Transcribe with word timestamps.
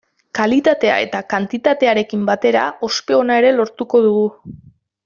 Kalitatea 0.37 0.95
eta 1.07 1.21
kantitatearekin 1.33 2.25
batera 2.31 2.65
ospe 2.91 3.19
ona 3.21 3.39
ere 3.45 3.57
lortuko 3.61 4.07
dugu. 4.09 4.27